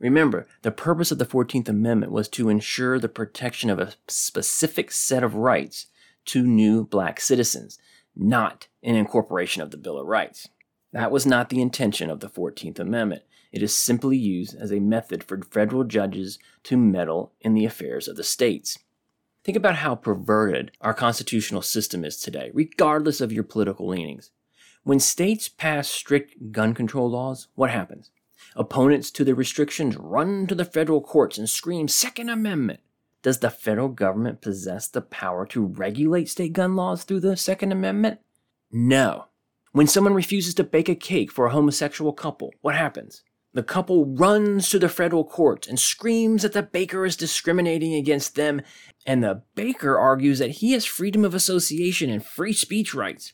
Remember, 0.00 0.46
the 0.62 0.70
purpose 0.70 1.10
of 1.10 1.18
the 1.18 1.26
14th 1.26 1.68
Amendment 1.68 2.12
was 2.12 2.28
to 2.28 2.48
ensure 2.48 2.98
the 2.98 3.08
protection 3.08 3.68
of 3.68 3.80
a 3.80 3.94
specific 4.06 4.92
set 4.92 5.24
of 5.24 5.34
rights 5.34 5.86
to 6.26 6.44
new 6.44 6.84
black 6.84 7.20
citizens, 7.20 7.78
not 8.14 8.68
an 8.82 8.94
incorporation 8.94 9.60
of 9.60 9.72
the 9.72 9.76
Bill 9.76 9.98
of 9.98 10.06
Rights. 10.06 10.48
That 10.92 11.10
was 11.10 11.26
not 11.26 11.48
the 11.48 11.60
intention 11.60 12.10
of 12.10 12.20
the 12.20 12.28
14th 12.28 12.78
Amendment. 12.78 13.22
It 13.50 13.62
is 13.62 13.74
simply 13.74 14.16
used 14.16 14.54
as 14.54 14.72
a 14.72 14.78
method 14.78 15.24
for 15.24 15.40
federal 15.42 15.84
judges 15.84 16.38
to 16.64 16.76
meddle 16.76 17.32
in 17.40 17.54
the 17.54 17.64
affairs 17.64 18.06
of 18.06 18.16
the 18.16 18.24
states. 18.24 18.78
Think 19.42 19.56
about 19.56 19.76
how 19.76 19.94
perverted 19.94 20.72
our 20.80 20.94
constitutional 20.94 21.62
system 21.62 22.04
is 22.04 22.18
today, 22.18 22.50
regardless 22.52 23.20
of 23.20 23.32
your 23.32 23.44
political 23.44 23.88
leanings. 23.88 24.30
When 24.84 25.00
states 25.00 25.48
pass 25.48 25.88
strict 25.88 26.52
gun 26.52 26.72
control 26.74 27.10
laws, 27.10 27.48
what 27.54 27.70
happens? 27.70 28.10
Opponents 28.56 29.10
to 29.12 29.24
the 29.24 29.34
restrictions 29.34 29.96
run 29.96 30.46
to 30.46 30.54
the 30.54 30.64
federal 30.64 31.00
courts 31.00 31.38
and 31.38 31.48
scream 31.48 31.88
Second 31.88 32.28
Amendment. 32.28 32.80
Does 33.22 33.38
the 33.40 33.50
federal 33.50 33.88
government 33.88 34.40
possess 34.40 34.88
the 34.88 35.00
power 35.00 35.44
to 35.46 35.66
regulate 35.66 36.28
state 36.28 36.52
gun 36.52 36.76
laws 36.76 37.04
through 37.04 37.20
the 37.20 37.36
Second 37.36 37.72
Amendment? 37.72 38.20
No. 38.70 39.26
When 39.72 39.86
someone 39.86 40.14
refuses 40.14 40.54
to 40.54 40.64
bake 40.64 40.88
a 40.88 40.94
cake 40.94 41.32
for 41.32 41.46
a 41.46 41.50
homosexual 41.50 42.12
couple, 42.12 42.52
what 42.60 42.74
happens? 42.74 43.22
The 43.54 43.62
couple 43.62 44.06
runs 44.06 44.68
to 44.70 44.78
the 44.78 44.88
federal 44.88 45.24
courts 45.24 45.66
and 45.66 45.78
screams 45.78 46.42
that 46.42 46.52
the 46.52 46.62
baker 46.62 47.04
is 47.04 47.16
discriminating 47.16 47.94
against 47.94 48.34
them, 48.34 48.60
and 49.06 49.24
the 49.24 49.42
baker 49.54 49.98
argues 49.98 50.38
that 50.38 50.50
he 50.50 50.72
has 50.72 50.84
freedom 50.84 51.24
of 51.24 51.34
association 51.34 52.10
and 52.10 52.24
free 52.24 52.52
speech 52.52 52.94
rights. 52.94 53.32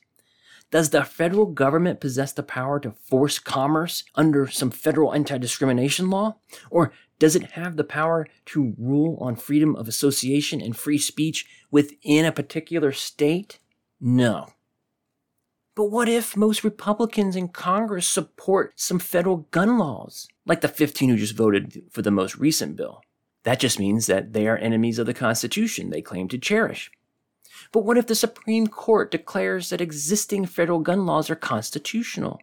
Does 0.74 0.90
the 0.90 1.04
federal 1.04 1.46
government 1.46 2.00
possess 2.00 2.32
the 2.32 2.42
power 2.42 2.80
to 2.80 2.90
force 2.90 3.38
commerce 3.38 4.02
under 4.16 4.48
some 4.48 4.72
federal 4.72 5.14
anti 5.14 5.38
discrimination 5.38 6.10
law? 6.10 6.38
Or 6.68 6.92
does 7.20 7.36
it 7.36 7.52
have 7.52 7.76
the 7.76 7.84
power 7.84 8.26
to 8.46 8.74
rule 8.76 9.16
on 9.20 9.36
freedom 9.36 9.76
of 9.76 9.86
association 9.86 10.60
and 10.60 10.76
free 10.76 10.98
speech 10.98 11.46
within 11.70 12.24
a 12.24 12.32
particular 12.32 12.90
state? 12.90 13.60
No. 14.00 14.48
But 15.76 15.92
what 15.92 16.08
if 16.08 16.36
most 16.36 16.64
Republicans 16.64 17.36
in 17.36 17.50
Congress 17.50 18.08
support 18.08 18.72
some 18.74 18.98
federal 18.98 19.46
gun 19.52 19.78
laws, 19.78 20.26
like 20.44 20.60
the 20.60 20.66
15 20.66 21.08
who 21.08 21.16
just 21.16 21.36
voted 21.36 21.84
for 21.92 22.02
the 22.02 22.10
most 22.10 22.36
recent 22.36 22.74
bill? 22.74 23.00
That 23.44 23.60
just 23.60 23.78
means 23.78 24.08
that 24.08 24.32
they 24.32 24.48
are 24.48 24.58
enemies 24.58 24.98
of 24.98 25.06
the 25.06 25.14
Constitution 25.14 25.90
they 25.90 26.02
claim 26.02 26.26
to 26.30 26.36
cherish. 26.36 26.90
But 27.72 27.84
what 27.84 27.98
if 27.98 28.06
the 28.06 28.14
Supreme 28.14 28.66
Court 28.66 29.10
declares 29.10 29.70
that 29.70 29.80
existing 29.80 30.46
federal 30.46 30.80
gun 30.80 31.06
laws 31.06 31.30
are 31.30 31.36
constitutional? 31.36 32.40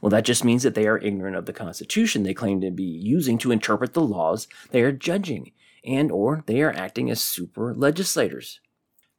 Well, 0.00 0.10
that 0.10 0.24
just 0.24 0.44
means 0.44 0.62
that 0.62 0.74
they 0.74 0.86
are 0.86 0.98
ignorant 0.98 1.36
of 1.36 1.46
the 1.46 1.52
Constitution 1.52 2.22
they 2.22 2.34
claim 2.34 2.60
to 2.60 2.70
be 2.70 2.82
using 2.82 3.38
to 3.38 3.52
interpret 3.52 3.94
the 3.94 4.02
laws 4.02 4.48
they 4.70 4.82
are 4.82 4.92
judging, 4.92 5.52
and 5.84 6.10
or 6.10 6.42
they 6.46 6.62
are 6.62 6.72
acting 6.72 7.10
as 7.10 7.20
super 7.20 7.74
legislators. 7.74 8.60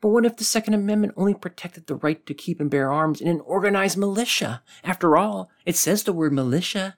But 0.02 0.10
what 0.10 0.26
if 0.26 0.38
the 0.38 0.44
Second 0.44 0.74
Amendment 0.74 1.14
only 1.16 1.34
protected 1.34 1.88
the 1.88 1.96
right 1.96 2.24
to 2.26 2.34
keep 2.34 2.60
and 2.60 2.70
bear 2.70 2.92
arms 2.92 3.22
in 3.22 3.28
an 3.28 3.42
organized 3.42 3.98
militia? 3.98 4.62
After 4.84 5.18
all, 5.18 5.50
it 5.66 5.76
says 5.76 6.04
the 6.04 6.14
word 6.14 6.34
militia. 6.34 6.98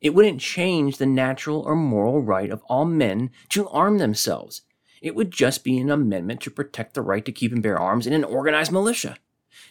It 0.00 0.14
wouldn't 0.14 0.40
change 0.40 0.96
the 0.96 1.06
natural 1.06 1.60
or 1.60 1.76
moral 1.76 2.22
right 2.22 2.50
of 2.50 2.62
all 2.64 2.84
men 2.84 3.30
to 3.50 3.68
arm 3.68 3.98
themselves. 3.98 4.62
It 5.04 5.14
would 5.14 5.30
just 5.30 5.64
be 5.64 5.76
an 5.76 5.90
amendment 5.90 6.40
to 6.40 6.50
protect 6.50 6.94
the 6.94 7.02
right 7.02 7.26
to 7.26 7.30
keep 7.30 7.52
and 7.52 7.62
bear 7.62 7.78
arms 7.78 8.06
in 8.06 8.14
an 8.14 8.24
organized 8.24 8.72
militia. 8.72 9.18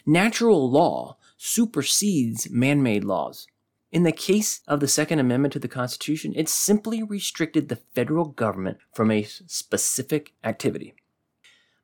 Natural 0.06 0.70
law 0.70 1.16
supersedes 1.36 2.48
man 2.50 2.84
made 2.84 3.02
laws. 3.02 3.48
In 3.90 4.04
the 4.04 4.12
case 4.12 4.60
of 4.68 4.78
the 4.78 4.86
Second 4.86 5.18
Amendment 5.18 5.52
to 5.54 5.58
the 5.58 5.66
Constitution, 5.66 6.34
it 6.36 6.48
simply 6.48 7.02
restricted 7.02 7.68
the 7.68 7.80
federal 7.96 8.26
government 8.26 8.78
from 8.92 9.10
a 9.10 9.24
specific 9.24 10.34
activity. 10.44 10.94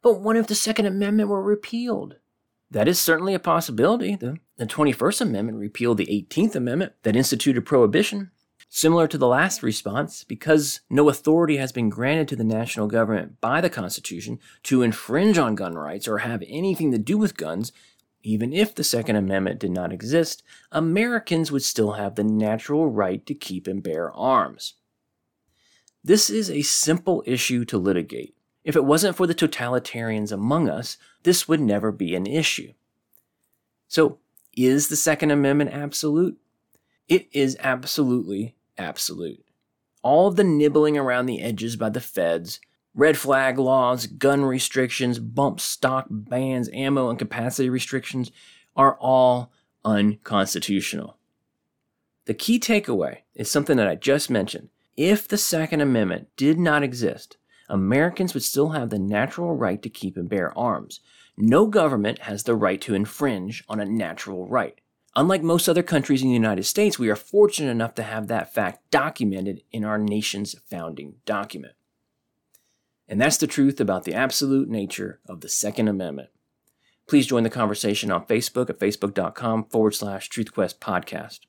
But 0.00 0.20
what 0.20 0.36
if 0.36 0.46
the 0.46 0.54
Second 0.54 0.86
Amendment 0.86 1.28
were 1.28 1.42
repealed? 1.42 2.18
That 2.70 2.86
is 2.86 3.00
certainly 3.00 3.34
a 3.34 3.40
possibility. 3.40 4.14
The, 4.14 4.38
The 4.58 4.66
21st 4.66 5.22
Amendment 5.22 5.58
repealed 5.58 5.98
the 5.98 6.06
18th 6.06 6.54
Amendment 6.54 6.92
that 7.02 7.16
instituted 7.16 7.66
prohibition. 7.66 8.30
Similar 8.72 9.08
to 9.08 9.18
the 9.18 9.26
last 9.26 9.64
response, 9.64 10.22
because 10.22 10.80
no 10.88 11.08
authority 11.08 11.56
has 11.56 11.72
been 11.72 11.88
granted 11.88 12.28
to 12.28 12.36
the 12.36 12.44
national 12.44 12.86
government 12.86 13.40
by 13.40 13.60
the 13.60 13.68
Constitution 13.68 14.38
to 14.62 14.82
infringe 14.82 15.38
on 15.38 15.56
gun 15.56 15.74
rights 15.74 16.06
or 16.06 16.18
have 16.18 16.44
anything 16.46 16.92
to 16.92 16.98
do 16.98 17.18
with 17.18 17.36
guns, 17.36 17.72
even 18.22 18.52
if 18.52 18.72
the 18.72 18.84
Second 18.84 19.16
Amendment 19.16 19.58
did 19.58 19.72
not 19.72 19.92
exist, 19.92 20.44
Americans 20.70 21.50
would 21.50 21.64
still 21.64 21.92
have 21.92 22.14
the 22.14 22.22
natural 22.22 22.88
right 22.88 23.26
to 23.26 23.34
keep 23.34 23.66
and 23.66 23.82
bear 23.82 24.12
arms. 24.12 24.74
This 26.04 26.30
is 26.30 26.48
a 26.48 26.62
simple 26.62 27.24
issue 27.26 27.64
to 27.64 27.76
litigate. 27.76 28.36
If 28.62 28.76
it 28.76 28.84
wasn't 28.84 29.16
for 29.16 29.26
the 29.26 29.34
totalitarians 29.34 30.30
among 30.30 30.68
us, 30.68 30.96
this 31.24 31.48
would 31.48 31.60
never 31.60 31.90
be 31.90 32.14
an 32.14 32.26
issue. 32.26 32.72
So, 33.88 34.18
is 34.56 34.88
the 34.88 34.96
Second 34.96 35.32
Amendment 35.32 35.72
absolute? 35.72 36.38
It 37.08 37.28
is 37.32 37.56
absolutely 37.58 38.54
absolute. 38.80 39.44
All 40.02 40.26
of 40.26 40.36
the 40.36 40.44
nibbling 40.44 40.96
around 40.96 41.26
the 41.26 41.42
edges 41.42 41.76
by 41.76 41.90
the 41.90 42.00
feds, 42.00 42.60
red 42.94 43.18
flag 43.18 43.58
laws, 43.58 44.06
gun 44.06 44.44
restrictions, 44.44 45.18
bump 45.18 45.60
stock 45.60 46.06
bans, 46.08 46.70
ammo 46.72 47.10
and 47.10 47.18
capacity 47.18 47.68
restrictions 47.68 48.32
are 48.74 48.96
all 48.98 49.52
unconstitutional. 49.84 51.16
The 52.24 52.34
key 52.34 52.58
takeaway 52.58 53.18
is 53.34 53.50
something 53.50 53.76
that 53.76 53.88
I 53.88 53.94
just 53.94 54.30
mentioned 54.30 54.70
if 54.96 55.28
the 55.28 55.38
Second 55.38 55.80
Amendment 55.80 56.28
did 56.36 56.58
not 56.58 56.82
exist, 56.82 57.36
Americans 57.68 58.34
would 58.34 58.42
still 58.42 58.70
have 58.70 58.90
the 58.90 58.98
natural 58.98 59.54
right 59.54 59.80
to 59.82 59.88
keep 59.88 60.16
and 60.16 60.28
bear 60.28 60.56
arms. 60.58 61.00
No 61.36 61.66
government 61.66 62.20
has 62.20 62.42
the 62.42 62.54
right 62.54 62.80
to 62.82 62.94
infringe 62.94 63.64
on 63.68 63.80
a 63.80 63.84
natural 63.84 64.46
right. 64.46 64.80
Unlike 65.20 65.42
most 65.42 65.68
other 65.68 65.82
countries 65.82 66.22
in 66.22 66.28
the 66.28 66.34
United 66.34 66.64
States, 66.64 66.98
we 66.98 67.10
are 67.10 67.14
fortunate 67.14 67.70
enough 67.70 67.94
to 67.96 68.02
have 68.02 68.28
that 68.28 68.54
fact 68.54 68.90
documented 68.90 69.60
in 69.70 69.84
our 69.84 69.98
nation's 69.98 70.56
founding 70.70 71.16
document. 71.26 71.74
And 73.06 73.20
that's 73.20 73.36
the 73.36 73.46
truth 73.46 73.82
about 73.82 74.04
the 74.04 74.14
absolute 74.14 74.70
nature 74.70 75.20
of 75.26 75.42
the 75.42 75.48
Second 75.50 75.88
Amendment. 75.88 76.30
Please 77.06 77.26
join 77.26 77.42
the 77.42 77.50
conversation 77.50 78.10
on 78.10 78.24
Facebook 78.24 78.70
at 78.70 78.78
facebook.com 78.78 79.64
forward 79.64 79.94
slash 79.94 80.30
TruthQuest 80.30 80.78
podcast. 80.78 81.40